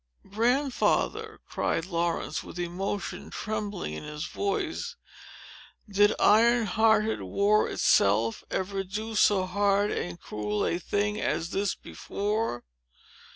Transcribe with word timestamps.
"Grandfather," 0.27 1.41
cried 1.47 1.85
Laurence, 1.85 2.41
with 2.41 2.57
emotion 2.57 3.29
trembling 3.29 3.93
in 3.93 4.03
his 4.03 4.25
voice, 4.25 4.95
"did 5.87 6.11
iron 6.19 6.65
hearted 6.65 7.21
War 7.21 7.69
itself 7.69 8.43
ever 8.49 8.83
do 8.83 9.13
so 9.13 9.45
hard 9.45 9.91
and 9.91 10.19
cruel 10.19 10.65
a 10.65 10.79
thing 10.79 11.21
as 11.21 11.51
this 11.51 11.75
before?" 11.75 12.63